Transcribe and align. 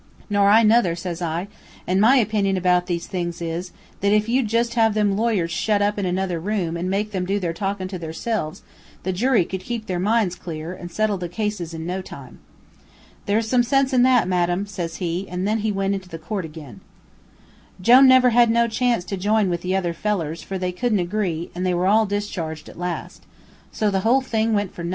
"'Nor 0.31 0.49
I 0.49 0.63
nuther,' 0.63 0.95
says 0.95 1.21
I, 1.21 1.47
'an' 1.85 1.99
my 1.99 2.15
opinion 2.15 2.57
about 2.57 2.87
these 2.87 3.05
things 3.05 3.39
is, 3.39 3.71
that 3.99 4.11
if 4.11 4.27
you'd 4.27 4.47
jus' 4.47 4.73
have 4.73 4.95
them 4.95 5.15
lawyers 5.15 5.51
shut 5.51 5.79
up 5.79 5.99
in 5.99 6.07
another 6.07 6.39
room, 6.39 6.75
an' 6.75 6.89
make 6.89 7.13
'em 7.13 7.23
do 7.23 7.39
their 7.39 7.53
talkin' 7.53 7.87
to 7.89 7.99
theirselves, 7.99 8.63
the 9.03 9.13
jury 9.13 9.45
could 9.45 9.61
keep 9.61 9.85
their 9.85 9.99
minds 9.99 10.33
clear, 10.35 10.73
and 10.73 10.89
settle 10.91 11.19
the 11.19 11.29
cases 11.29 11.71
in 11.71 11.85
no 11.85 12.01
time.' 12.01 12.39
"'There's 13.27 13.47
some 13.47 13.61
sense 13.61 13.93
in 13.93 14.01
that, 14.01 14.27
madam,' 14.27 14.65
says 14.65 14.95
he, 14.95 15.29
an' 15.29 15.43
then 15.43 15.59
he 15.59 15.71
went 15.71 15.93
into 15.93 16.17
court 16.17 16.45
ag'in. 16.45 16.81
"Jone 17.79 18.07
never 18.07 18.31
had 18.31 18.49
no 18.49 18.67
chance 18.67 19.05
to 19.05 19.17
jine 19.17 19.45
in 19.45 19.49
with 19.51 19.61
the 19.61 19.75
other 19.75 19.93
fellers, 19.93 20.41
for 20.41 20.57
they 20.57 20.71
couldn't 20.71 20.97
agree, 20.97 21.51
an' 21.53 21.61
they 21.61 21.75
were 21.75 21.85
all 21.85 22.07
discharged, 22.07 22.67
at 22.69 22.79
last. 22.79 23.21
So 23.71 23.91
the 23.91 23.99
whole 23.99 24.21
thing 24.21 24.53
went 24.53 24.73
for 24.73 24.83
nuthin. 24.83 24.89